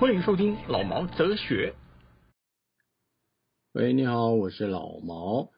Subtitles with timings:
[0.00, 1.74] 欢迎收听老毛哲学。
[3.72, 5.52] 喂，你好，我是老毛。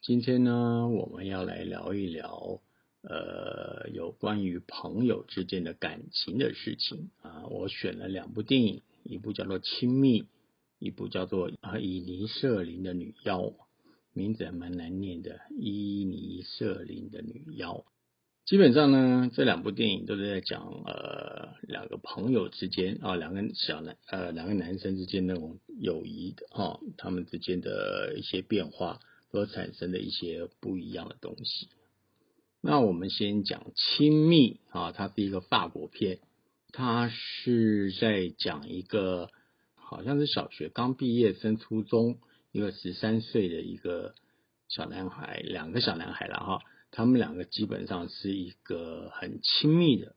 [0.00, 2.60] 今天呢，我们要来聊一聊，
[3.02, 7.48] 呃，有关于朋友之间的感情的事情啊。
[7.50, 10.22] 我选了两部电影，一部叫做《亲密》，
[10.78, 13.52] 一部叫做啊伊尼舍林的女妖，
[14.12, 17.84] 名字还蛮难念的，伊尼舍林的女妖。
[18.44, 31.68] 基本上呢，这两部电影都是在讲呃两个朋友之间啊，两个小男呃两个男生之间那种友谊的啊，他们之间的一些变化所产生的一些不一样的东西。
[32.60, 36.18] 那我们先讲《亲密》啊，它是一个法国片，
[36.72, 39.30] 它是在讲一个
[39.74, 42.18] 好像是小学刚毕业升初中，
[42.52, 44.14] 一个十三岁的一个
[44.68, 46.60] 小男孩，两个小男孩了哈。
[46.90, 50.14] 他们两个基本上是一个很亲密的，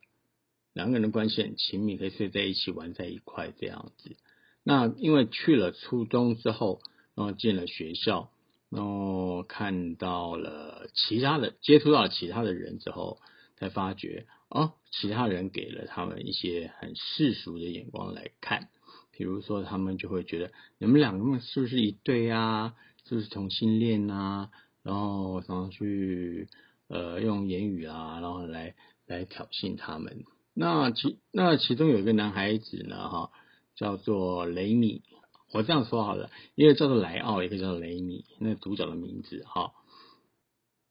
[0.72, 4.16] 两个人的关系很亲密，可以睡在一起，玩在一块这样子。
[4.62, 6.80] 那因为去了初中之后，
[7.14, 8.30] 然后进了学校，
[8.68, 13.18] 然后看到了其他的，接触到其他的人之后，
[13.56, 18.68] 才发觉哦，其他人给了他们一些很世俗的眼光来看，
[19.12, 22.74] 比如说他们就会觉得你们两个是不是一对啊？
[23.08, 24.50] 是不是同性恋啊？
[24.82, 26.48] 然后常常去。
[26.92, 28.74] 呃，用言语啊，然后来
[29.06, 30.24] 来挑衅他们。
[30.54, 33.30] 那其那其中有一个男孩子呢，哈，
[33.80, 35.02] 叫做雷米。
[35.52, 38.26] 我这样说好了，一个叫做莱奥，一个叫做雷米。
[38.38, 39.72] 那主角的名字，哈。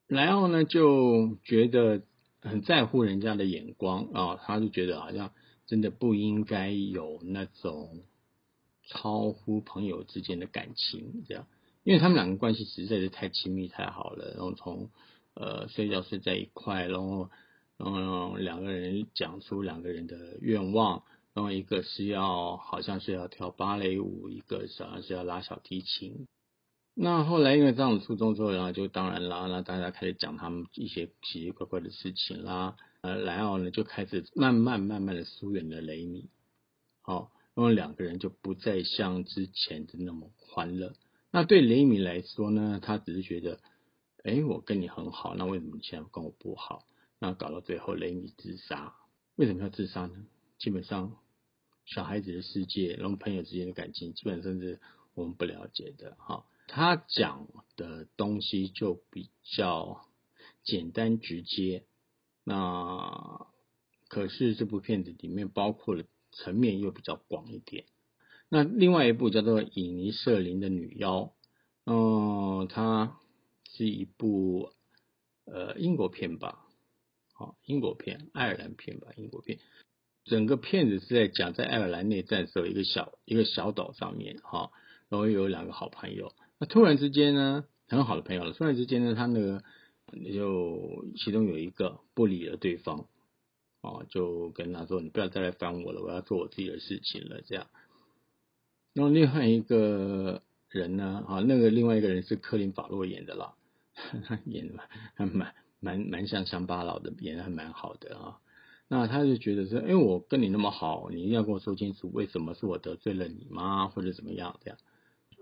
[0.08, 2.02] 莱奥呢就觉得
[2.42, 5.32] 很在乎人家的眼光啊，他就觉得好像
[5.68, 8.02] 真的不应该有那种
[8.88, 11.48] 超乎朋友之间的感情这样，
[11.84, 14.90] 因为他们两个关系实在是太亲密太好了，然后从。
[15.36, 17.30] 呃，睡觉睡在一块，然后，
[17.78, 21.04] 然后两个人讲出两个人的愿望，
[21.34, 26.28] 然后一个是要好像是要跳芭蕾舞，一个好像是要拉小提琴。
[26.94, 32.76] 那后来因为上了初中之后，然后就当然啦，那大家开始讲他们一些奇奇怪怪的事情啦。
[33.02, 36.30] 呃，然后呢就开始慢慢慢慢的疏远了雷米。
[37.02, 40.94] 好，然后两个人就不再像之前的那么欢乐。
[41.32, 43.60] 那对雷米来说呢，他只是觉得。
[44.22, 46.84] 哎，我跟你很好，那为什么你现在跟我不好？
[47.20, 48.94] 那搞到最后雷米自杀，
[49.38, 50.26] 为什么要自杀呢？
[50.60, 51.18] 基本上
[51.86, 54.80] 小孩子的世界，然后朋友之间的感情，基本上是
[55.16, 56.46] 我们不了解的哈。
[56.68, 60.06] 他讲的东西就比较
[60.64, 61.86] 简单直接，
[62.44, 63.48] 那
[64.08, 67.86] 可是这部片子里面包括了层面又比较广一点。
[68.50, 71.34] 那另外一部叫做《隐尼瑟林的女妖》，
[71.92, 73.16] 嗯，它。
[73.72, 74.74] 是一部
[75.46, 76.68] 呃英国片吧，
[77.32, 79.60] 好英国片，爱尔兰片吧，英国片。
[80.30, 84.72] 整个片子是在讲在爱尔兰内战时候一个小一个小岛上面，哈，
[85.10, 89.64] 然后有两个好朋友，那突然之间呢，很好的朋友了，突然之间呢，他那个
[90.34, 93.08] 就其中有一个不理了对方，
[93.82, 97.68] 哦，就跟他说：“你不要再来烦我了，我要做我自己的事情了。”这样，
[98.94, 103.56] 然后另外一个人呢，啊，那个另外一个人是科林法洛演的啦。
[104.46, 104.82] 演的
[105.16, 108.40] 还蛮蛮蛮像乡巴佬的，演的还蛮好的啊。
[108.92, 113.88] 那他就觉得说，哎，我跟你那么好，你一定要跟我说清楚，为什么是我得罪了你吗？
[113.88, 114.80] 或者怎么样这样？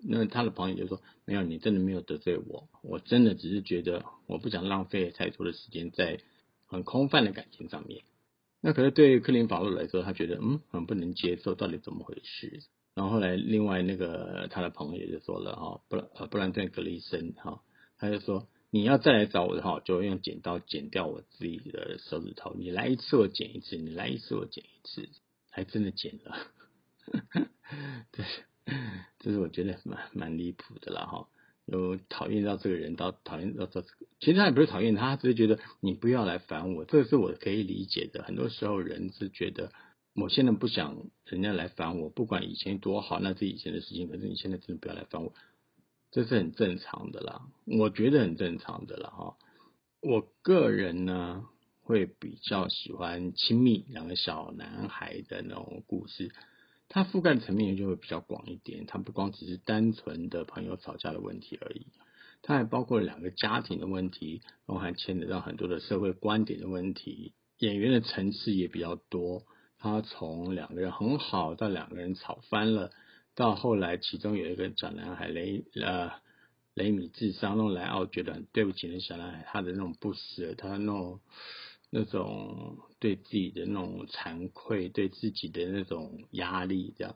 [0.03, 6.19] 那他的朋友就说，没有，你真的没有得罪我，我真的只是觉得我不想浪费太多的时间在
[6.65, 8.03] 很空泛的感情上面。
[8.59, 12.63] 那可是对克林法洛来说，他觉得嗯很不能接受，到底怎么回事？
[12.95, 17.61] 然后后来另外那个他的朋友就说了哈，布呃布兰顿格雷森哈。
[17.99, 22.53] 他就说：“你要再来找我的话，我就用剪刀剪掉我自己的手指头。
[22.57, 25.07] 你来一次我剪一次，你来一次我剪一次，
[25.49, 26.37] 还真的剪了。
[28.11, 28.43] 这是
[29.19, 31.29] 这是我觉得蛮蛮离谱的了哈。
[31.65, 33.87] 有讨厌到这个人，到讨厌到这个，
[34.19, 36.83] 其实他也不是讨厌他，只是觉得你不要来烦我。
[36.83, 38.23] 这个是我可以理解的。
[38.23, 39.71] 很多时候人是觉得
[40.13, 44.09] 某些人不想人家来烦我，不管以前多好，那是以前的事情。
[44.09, 45.33] 可是你现在真的不要来烦我。”
[46.11, 49.37] 这是很正常的啦，我觉得很正常的啦哈。
[50.01, 51.45] 我个人呢
[51.81, 56.31] 会比较喜欢亲密两个小男孩的那种故事，
[56.87, 61.87] 它覆盖层面就会比较广一点，它不光只是单纯的朋友吵架的问题而已，
[62.41, 69.43] 它还包括两个家庭的问题，然后还牵扯到很多的社会观点的问题，演员的层次也比较多。
[69.79, 72.91] 他从两个人很好到两个人吵翻了，
[73.37, 76.11] 到后来其中有一个小男孩雷呃
[76.73, 81.19] 雷米智商弄莱奥觉得很对不起那小男孩，他的那种不舍，他那种
[81.91, 87.15] 那种对自己的那种惭愧，对自己的那种压力，这样。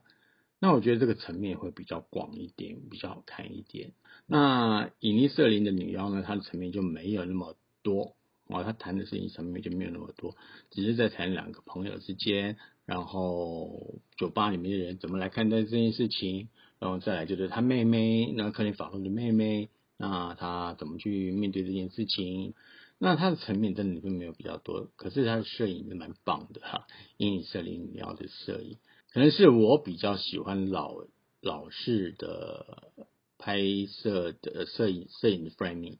[0.60, 3.94] 那我觉得这个层面会比较广一点，比较好看一点。
[4.28, 8.16] 那伊尼瑟琳的女妖呢，她的层面就没有那么多。
[8.46, 10.36] 哦，他谈的事情层面就没有那么多，
[10.72, 16.48] 只是在谈两个朋友之间，然后酒吧里面的人怎么来看待这件事情，
[16.78, 22.54] 然后再来就是他妹妹，那克林法洛的妹妹，那他怎么去面对这件事情？
[23.00, 26.86] 那他的层面真的并没有比较多，可是他的摄影是蛮棒的哈，
[27.18, 28.78] 阴影摄影要的摄影，
[29.12, 30.94] 可能是我比较喜欢老
[31.42, 32.94] 老式的
[33.40, 35.98] 拍摄的摄影摄影的 framing。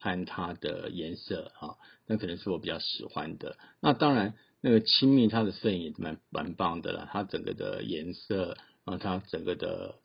[0.00, 3.56] 看它的颜色哈，那可能是我比较喜欢的。
[3.80, 7.06] 那当然，那个亲密它的摄影也蛮蛮棒的了。
[7.12, 9.96] 它整个的颜色啊，它整个的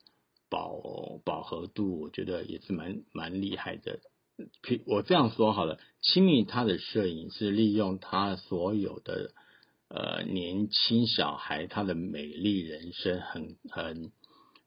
[0.50, 4.00] 饱饱和度，我觉得也是蛮蛮厉害的。
[4.84, 9.32] 我这样说好了，亲密他的摄影是利用他所有的
[9.88, 14.12] 呃年轻小孩他的美丽人生，很很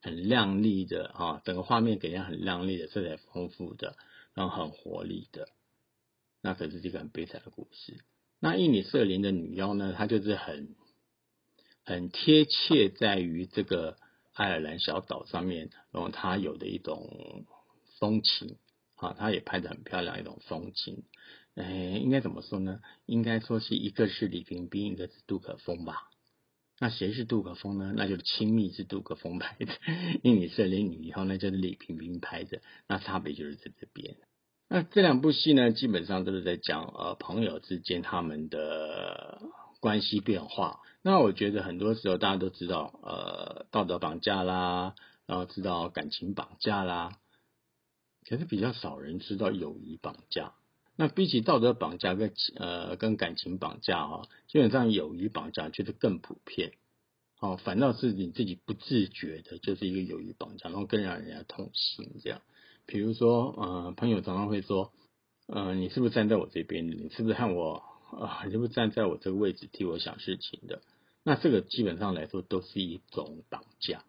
[0.02, 3.96] 很亮丽的啊，整个画面给人很亮丽的，色彩丰富的。
[4.34, 5.50] 然后很活力的，
[6.42, 8.04] 那可是这个很悲惨的故事。
[8.44, 9.94] 那印尼瑟琳的女妖呢？
[9.98, 10.76] 她就是很
[11.86, 13.96] 很贴切在于这个
[14.34, 17.46] 爱尔兰小岛上面，然后她有的一种
[18.00, 18.58] 风情，
[18.96, 21.06] 啊，她也拍的很漂亮一种风情。
[21.56, 22.82] 哎，应该怎么说呢？
[23.06, 26.10] 应该说是一个是李冰冰，一个是杜可风吧。
[26.80, 27.94] 那谁是杜可风呢？
[27.96, 29.72] 那就是亲密是杜可风拍的，
[30.22, 34.18] 印尼瑟琳女妖那就是李冰冰拍的，那差别就是在这边。
[34.76, 39.40] 那这两部戏呢，基本上都是在讲呃朋友之间他们的
[39.80, 40.80] 关系变化。
[41.04, 44.96] 那我觉得很多时候大家都知道呃道德绑架啦，
[45.28, 47.20] 然后知道感情绑架啦，
[48.28, 50.54] 可是比较少人知道友谊绑架。
[50.96, 56.72] 那比起道德绑架跟呃跟感情绑架哈，基本上友谊绑架就是更普遍，
[57.40, 62.42] 哦，反倒是你自己不自觉的，就是一个友谊绑架，然后更让人家痛心这样。
[62.86, 64.92] 比如说，呃，朋友常常会说，
[65.48, 66.88] 呃，你是不是站在我这边？
[66.88, 68.44] 你是不是和我啊？
[68.46, 70.82] 你是不是站在我这个位置替我想事情的？
[71.24, 74.04] 那这个基本上来说都是一种绑架。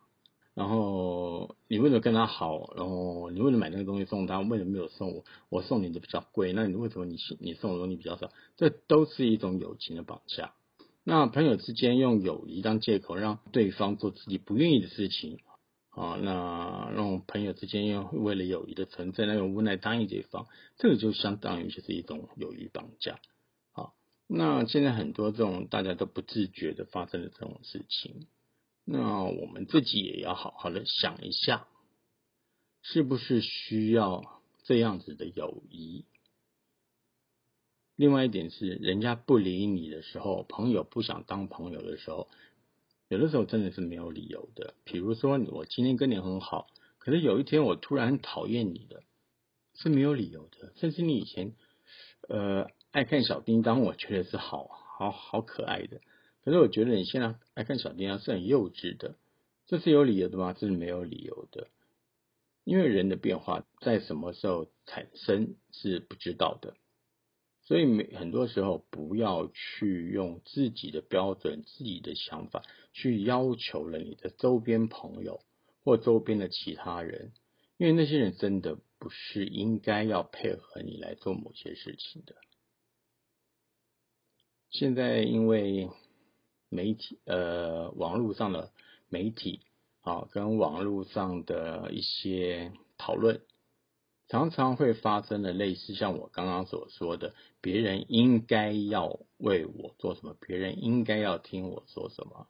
[0.55, 5.25] 然后你为了跟他好，然后你为了买那个东西送他，为什么没有送我？
[5.49, 8.31] 我送你的比较贵，那你为什么你你送的东西比较少？
[8.57, 10.53] 这都是一种友情的绑架。
[11.03, 15.39] 那朋友之间用友谊当借口，让对方做自己不愿意的事情，
[15.95, 23.21] 啊，那让朋友之间又为了友谊的存在，那种无奈答应对方，这个就相当于就是一种友谊绑架。
[23.73, 23.95] 好，
[24.27, 28.27] 那现在很多这种大家都不自觉的发生的这种事情。
[28.85, 31.67] 那我们自己也要好好的想一下，
[32.83, 36.05] 是不是需要这样子的友谊？
[37.97, 42.29] 另外一点是，人家不理你的时候，朋友不想当朋友的时候，
[43.15, 44.75] 有的时候真的是没有理由的。
[44.83, 46.67] 比如说，我今天跟你很好，
[46.99, 49.05] 可是有一天我突然讨厌你了，
[49.75, 50.73] 是没有理由的。
[50.75, 51.55] 甚至你以前
[52.29, 56.01] 呃爱看小叮当，我觉得是好好好可爱的。
[56.45, 59.15] 可是我觉得你现在爱看小叮当是很幼稚的，
[59.69, 60.53] 这是有理由的吗？
[60.53, 61.69] 这是没有理由的，
[62.65, 66.75] 因为人的变化在什么时候产生是不知道的，
[67.65, 75.41] 所以每很多时候不要去用自己的标准、自己的想法去要求了你的周边朋友
[75.83, 77.33] 或周边的其他人，
[77.77, 82.37] 因为那些人真的不是应该要配合你来做某些事情的。
[84.71, 85.91] 现在因为。
[86.71, 88.73] 媒体呃，网络上的
[89.09, 89.61] 媒体
[90.01, 93.43] 啊，跟网络上的一些讨论，
[94.35, 102.49] 常常会发生的类似像我刚刚所说的，别人应该要为我做什么，别人应该要听我说什么，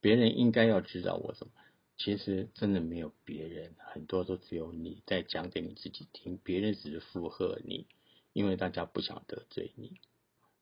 [0.00, 1.52] 别人应该要知道我什么。
[1.96, 7.86] 其实真的没有别人，很多都只有你在讲给你自己听，别人只是附和你，
[8.32, 10.00] 因为大家不想得罪你。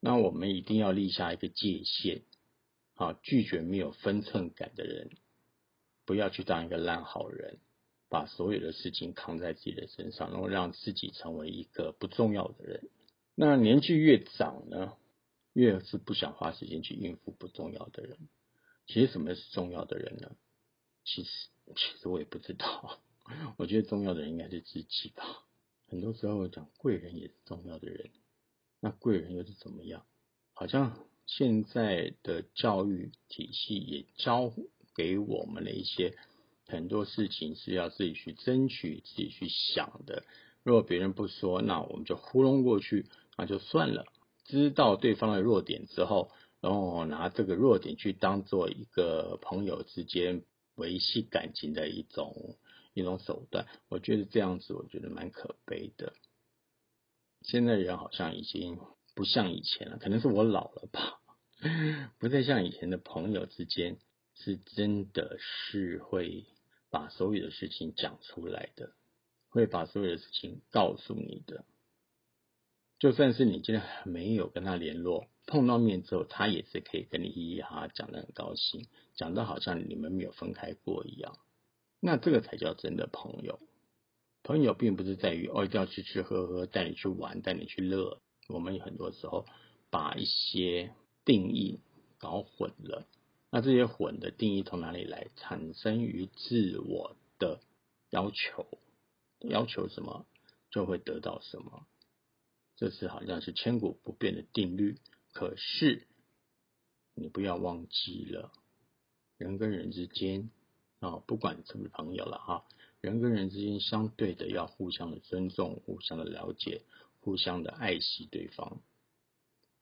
[0.00, 2.25] 那我们一定要立下一个界限。
[2.96, 5.08] 啊，拒绝没有分寸感的人，
[6.04, 7.56] 不要去当一个烂好人，
[8.08, 12.88] 把所有的事情扛在自己的身上，然后让自己成为一个不重要的人。
[13.34, 14.96] 那年纪越长呢，
[15.52, 18.18] 越是不想花时间去应付不重要的人。
[18.86, 20.36] 其实什么是重要的人呢？
[21.04, 21.30] 其实
[21.76, 23.00] 其实我也不知道，
[23.58, 25.44] 我觉得重要的人应该是自己吧。
[25.86, 28.10] 很多时候讲贵人也是重要的人，
[28.80, 30.04] 那贵人又是怎么样？
[30.52, 34.52] 好像现在的教育体系也教
[34.94, 36.16] 给我们了一些
[36.68, 40.25] 很多事情是要自己去争取、自己去想的。
[40.62, 43.06] 如果别人不说，那我们就糊弄过去，
[43.37, 44.04] 那就算了。
[44.44, 50.42] 知道对方的弱点之后，然后拿这个弱点去当做一个朋友之间
[50.75, 52.56] 维系感情的一种
[52.94, 56.12] 一种手段，我觉得这样子，我觉得蛮可悲的。
[57.42, 58.78] 现在人好像已经
[59.14, 61.20] 不像以前了，可能是我老了吧，
[62.18, 63.98] 不再像以前的朋友之间
[64.34, 66.46] 是真的是会
[66.90, 68.92] 把所有的事情讲出来的，
[69.49, 71.64] 会把所有的事情告诉你的。
[72.99, 81.38] 就算是你今天没有跟他联络，碰到面之后，他也是可以跟你嘻嘻哈哈讲的很高兴，讲的好像你们没有分开过一样。
[82.00, 83.61] 那这个才叫真的朋友。
[84.42, 88.21] 朋友并不是在于哦一定要吃吃喝喝，带你去玩，带你去乐。
[88.49, 89.47] 我们很多时候
[89.90, 91.80] 把一些定义
[92.18, 93.07] 搞混了。
[93.50, 95.28] 那这些混的定义从哪里来？
[95.37, 97.61] 产生于自我的
[98.11, 98.67] 要求，
[99.40, 100.26] 要求什么
[100.71, 101.87] 就会得到什么。
[102.76, 104.99] 这是好像是千古不变的定律，
[105.33, 106.07] 可是
[107.14, 108.52] 你不要忘记了，
[109.37, 110.50] 人跟人之间
[111.00, 112.64] 啊，不管是不是朋友了哈，
[113.00, 116.83] 人跟人之间相对的要互相的尊重、互相的了解、
[117.21, 118.81] 互相的爱惜对方。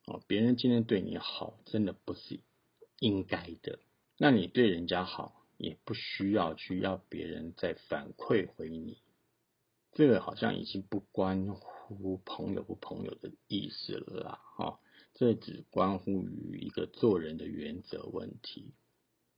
[0.07, 2.41] 哦，别人今天对你好，真的不是
[2.99, 3.79] 应该的，
[4.19, 8.99] 那你对人家好，也不需要去要别人再反馈回你。
[9.93, 14.81] 这个好像已经不关乎朋友不朋友的意思了啦，哈，
[15.15, 18.75] 这只关乎于一个做人的原则问题。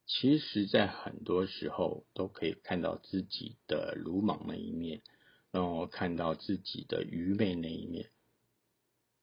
[0.06, 5.02] 其实，在很多时候都可以看到自己的鲁莽那一面，
[5.50, 8.10] 然后看到自己的愚昧那一面。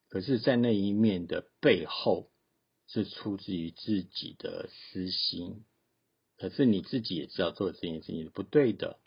[0.07, 2.29] 可是，在那一面的背后，
[2.87, 5.63] 是出自于自己的私心。
[6.37, 8.99] 可是你自己也知道做这件事情是不对的。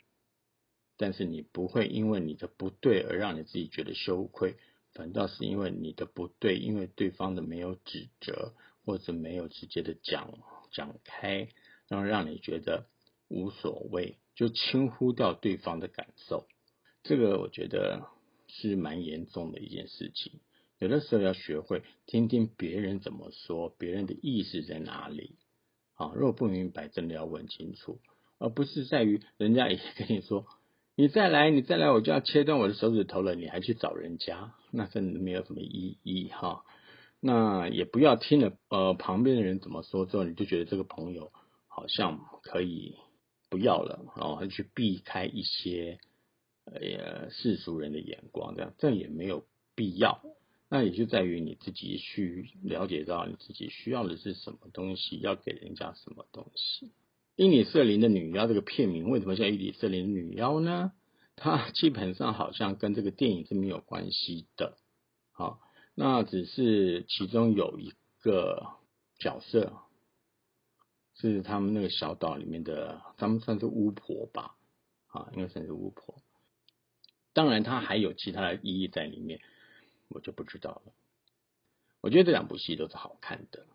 [0.97, 4.57] 但是你不会因为你的不对而让你自己觉得羞愧，
[4.91, 10.37] 反倒是因为你的不对，因为对方的没有指责或者没有直接的讲
[10.73, 11.47] 讲开，
[11.87, 12.87] 然后让你觉得
[13.29, 16.49] 无所谓，就轻忽掉对方的感受。
[17.03, 18.09] 这个我觉得
[18.47, 20.41] 是蛮严重的一件事情。
[20.79, 25.35] 有的时候要学会听听别人怎么说，别人的意思在哪里。
[25.95, 27.99] 啊，如果不明白，真的要问清楚，
[28.37, 30.45] 而不是在于人家也跟你说。
[30.95, 33.35] 你再来，你再来，我就要切断我的手指头了。
[33.35, 36.63] 你还去找人家，那真的没有什么意义哈。
[37.19, 41.33] 那也不要听了呃旁边的人怎么说之后，你就觉得这个朋友
[41.67, 42.95] 好像可以
[43.49, 45.99] 不要了，然后去避开一些
[46.63, 49.45] 呃世俗人的眼光，这样这样也没有
[49.75, 50.21] 必要。
[50.69, 56.91] 那也就在于你自己去了解到你自己需要的是什么东西，要给人家什么东西。
[57.35, 60.91] 伊里瑟琳的女妖这个片名为什么叫伊里瑟琳女妖呢？
[61.35, 64.77] 它 基本上好像跟这个电影是没有关系的。
[65.31, 65.59] 好，
[65.95, 68.67] 那只是其中有一个
[69.17, 69.73] 角色
[71.15, 74.55] 是他们那个小岛里面的，他们算是巫婆吧？
[75.07, 76.21] 啊，应该算是巫婆。
[77.33, 79.39] 当然，它还有其他的意义在里面，
[80.09, 80.93] 我就不知道了。
[82.01, 83.65] 我觉得这两部戏都是好看的。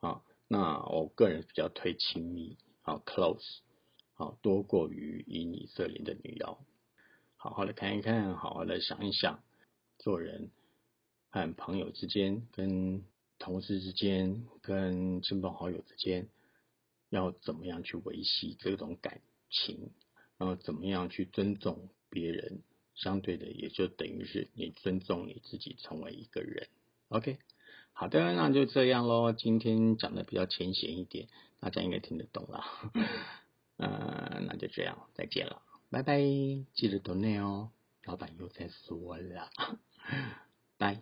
[0.00, 2.56] 啊，那我个人比较推《亲密》。
[2.86, 3.58] 啊，close，
[4.14, 6.64] 好多过于以你色林的女妖，
[7.34, 9.42] 好好的看一看，好好的想一想，
[9.98, 10.52] 做人
[11.30, 13.04] 和朋友之间、跟
[13.40, 16.28] 同事之间、跟亲朋好友之间，
[17.08, 19.90] 要怎么样去维系这种感情，
[20.38, 22.62] 然后怎么样去尊重别人，
[22.96, 26.66] 相对的也就等于是你尊重你自己，成为一个人。
[27.08, 27.38] OK。
[27.98, 29.32] 好的，那就这样喽。
[29.32, 31.28] 今天讲的比较浅显一点，
[31.60, 32.92] 大家应该听得懂啦。
[33.78, 36.18] 呃，那就这样，再见了，拜拜。
[36.18, 37.70] 记得多内哦，
[38.04, 39.50] 老板又在说了，
[40.76, 41.00] 拜。